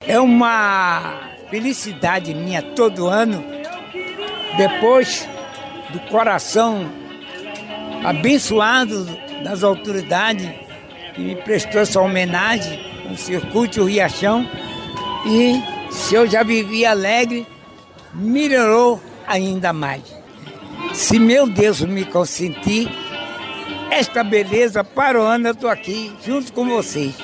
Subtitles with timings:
[0.00, 3.44] É uma felicidade minha todo ano,
[4.56, 5.28] depois
[5.90, 6.88] do coração
[8.04, 9.04] abençoado
[9.42, 10.48] das autoridades
[11.14, 12.78] que me prestou essa homenagem
[13.08, 14.48] no circuito Riachão.
[15.26, 15.60] E
[15.90, 17.44] se eu já vivia alegre,
[18.14, 20.02] melhorou ainda mais.
[20.94, 22.88] Se meu Deus me consentir,
[23.90, 27.14] esta beleza para o ano eu estou aqui junto com vocês.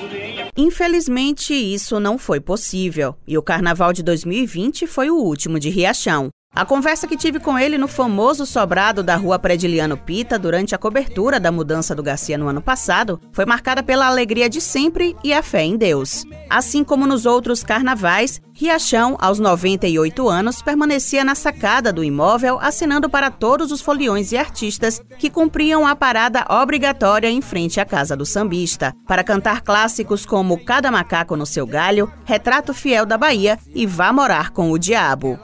[0.55, 6.29] Infelizmente, isso não foi possível e o Carnaval de 2020 foi o último de Riachão.
[6.55, 10.77] A conversa que tive com ele no famoso sobrado da rua Prediliano Pita durante a
[10.77, 15.33] cobertura da mudança do Garcia no ano passado foi marcada pela alegria de sempre e
[15.33, 16.23] a fé em Deus.
[16.47, 23.09] Assim como nos outros carnavais, Riachão, aos 98 anos, permanecia na sacada do imóvel, assinando
[23.09, 28.15] para todos os foliões e artistas que cumpriam a parada obrigatória em frente à casa
[28.15, 33.57] do sambista, para cantar clássicos como Cada Macaco no Seu Galho, Retrato Fiel da Bahia
[33.73, 35.39] e Vá Morar com o Diabo.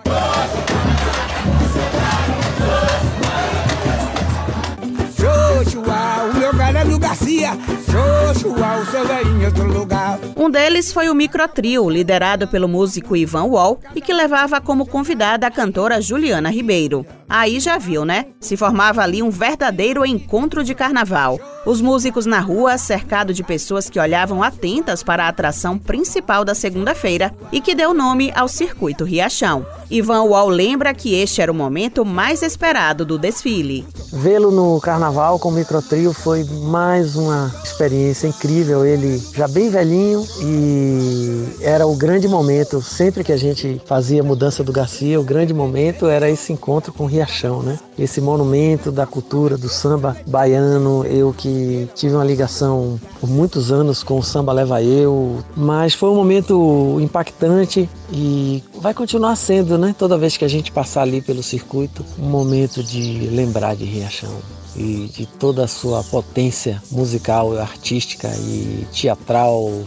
[8.92, 10.20] Seu em outro lugar.
[10.36, 15.48] Um deles foi o Microtrio, liderado pelo músico Ivan Wall e que levava como convidada
[15.48, 17.06] a cantora Juliana Ribeiro.
[17.30, 18.26] Aí já viu, né?
[18.42, 21.40] Se formava ali um verdadeiro encontro de carnaval.
[21.66, 26.56] Os músicos na rua, cercado de pessoas que olhavam atentas para a atração principal da
[26.56, 29.66] segunda-feira e que deu nome ao Circuito Riachão.
[29.92, 33.86] Ivan Wall lembra que este era o momento mais esperado do desfile.
[34.12, 38.86] Vê-lo no carnaval com o microtrio foi mais uma experiência incrível.
[38.86, 42.82] Ele já bem velhinho e era o grande momento.
[42.82, 47.04] Sempre que a gente fazia mudança do Garcia, o grande momento era esse encontro com
[47.04, 47.19] o Riachão,
[47.64, 47.80] né?
[47.98, 51.06] Esse monumento da cultura do samba baiano.
[51.06, 56.10] Eu que tive uma ligação por muitos anos com o Samba Leva Eu, mas foi
[56.10, 59.96] um momento impactante e vai continuar sendo, né?
[59.98, 64.38] Toda vez que a gente passar ali pelo circuito, um momento de lembrar de Riachão
[64.76, 69.84] e de toda a sua potência musical, artística e teatral.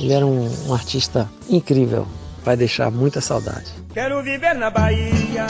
[0.00, 2.06] Ele era um, um artista incrível,
[2.44, 3.66] vai deixar muita saudade.
[3.92, 5.46] Quero viver na Bahia,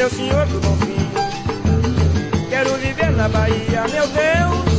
[0.00, 2.48] meu senhor do bom fim.
[2.48, 4.70] Quero viver na Bahia, meu Deus.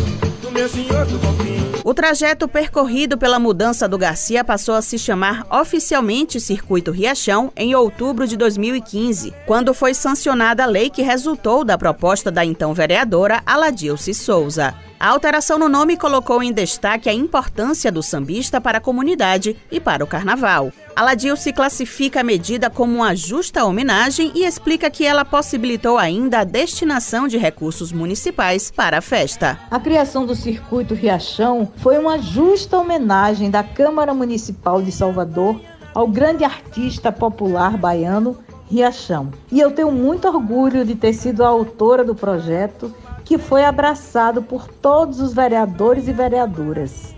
[1.83, 7.73] O trajeto percorrido pela mudança do Garcia passou a se chamar oficialmente Circuito Riachão em
[7.73, 13.41] outubro de 2015, quando foi sancionada a lei que resultou da proposta da então vereadora
[13.45, 14.75] Aladilce Souza.
[14.99, 19.79] A alteração no nome colocou em destaque a importância do sambista para a comunidade e
[19.79, 20.71] para o carnaval.
[21.01, 26.41] Aladil se classifica a medida como uma justa homenagem e explica que ela possibilitou ainda
[26.41, 29.57] a destinação de recursos municipais para a festa.
[29.71, 35.59] A criação do circuito Riachão foi uma justa homenagem da Câmara Municipal de Salvador
[35.91, 38.37] ao grande artista popular baiano
[38.69, 39.31] Riachão.
[39.51, 42.93] E eu tenho muito orgulho de ter sido a autora do projeto
[43.25, 47.15] que foi abraçado por todos os vereadores e vereadoras.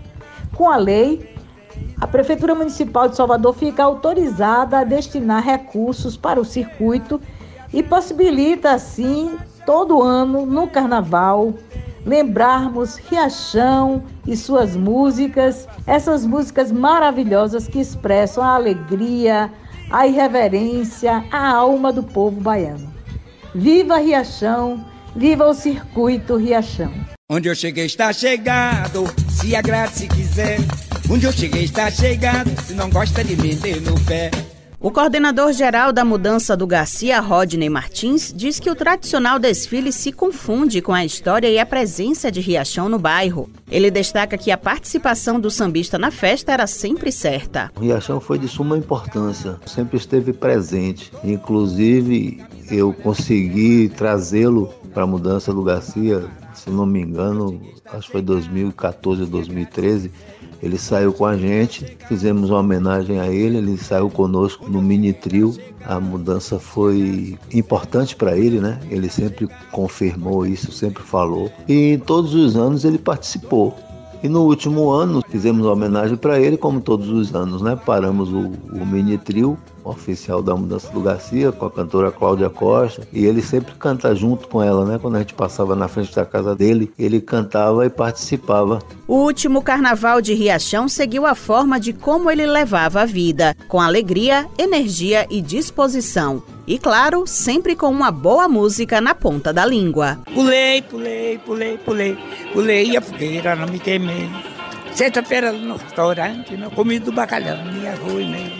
[0.56, 1.33] Com a lei,
[2.00, 7.20] a Prefeitura Municipal de Salvador fica autorizada a destinar recursos para o circuito
[7.72, 11.54] e possibilita, assim, todo ano, no Carnaval,
[12.04, 19.50] lembrarmos Riachão e suas músicas, essas músicas maravilhosas que expressam a alegria,
[19.90, 22.92] a irreverência, a alma do povo baiano.
[23.54, 24.93] Viva Riachão!
[25.16, 26.92] Viva o Circuito Riachão.
[27.30, 30.58] Onde eu cheguei está chegado, se agrade se quiser.
[31.08, 34.30] Onde eu cheguei está chegado, se não gosta de me no pé.
[34.84, 40.12] O coordenador geral da mudança do Garcia, Rodney Martins, diz que o tradicional desfile se
[40.12, 43.48] confunde com a história e a presença de Riachão no bairro.
[43.70, 47.72] Ele destaca que a participação do sambista na festa era sempre certa.
[47.76, 51.10] O Riachão foi de suma importância, sempre esteve presente.
[51.24, 58.12] Inclusive, eu consegui trazê-lo para a mudança do Garcia, se não me engano, acho que
[58.12, 60.10] foi 2014 ou 2013.
[60.64, 65.12] Ele saiu com a gente, fizemos uma homenagem a ele, ele saiu conosco no mini
[65.12, 65.54] trio.
[65.84, 68.80] A mudança foi importante para ele, né?
[68.90, 71.52] Ele sempre confirmou isso, sempre falou.
[71.68, 73.76] E todos os anos ele participou.
[74.24, 77.78] E no último ano fizemos uma homenagem para ele, como todos os anos, né?
[77.84, 83.06] Paramos o, o mini trio oficial da Mudança do Garcia, com a cantora Cláudia Costa,
[83.12, 84.98] e ele sempre canta junto com ela, né?
[84.98, 88.78] Quando a gente passava na frente da casa dele, ele cantava e participava.
[89.06, 93.78] O último carnaval de Riachão seguiu a forma de como ele levava a vida, com
[93.78, 96.42] alegria, energia e disposição.
[96.66, 100.18] E claro, sempre com uma boa música na ponta da língua.
[100.32, 102.18] Pulei, pulei, pulei, pulei,
[102.54, 104.30] pulei a fogueira, não me queimei.
[104.92, 108.52] Sexta-feira no restaurante, na comida do bacalhau, nem arroz, nem...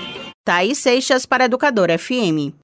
[0.45, 2.55] Thaís Seixas para Educador FM.